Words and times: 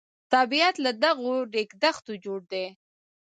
طبیعت 0.33 0.75
له 0.85 0.91
دغو 1.03 1.33
ریګ 1.53 1.69
دښتو 1.83 2.13
جوړ 2.23 2.39
دی. 2.51 2.65